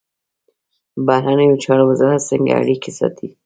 [1.07, 3.27] بهرنیو چارو وزارت څنګه اړیکې ساتي؟